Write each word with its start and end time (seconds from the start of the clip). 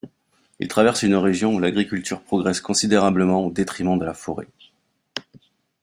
Il 0.59 0.67
traverse 0.67 1.03
une 1.03 1.13
région 1.13 1.53
où 1.53 1.59
l'agriculture 1.59 2.21
progresse 2.23 2.59
considérablement 2.59 3.45
au 3.45 3.51
détriment 3.51 3.99
de 3.99 4.05
la 4.05 4.15
forêt. 4.15 4.47